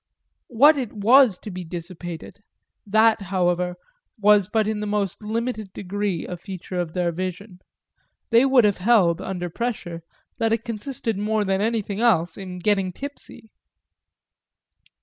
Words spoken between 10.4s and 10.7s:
it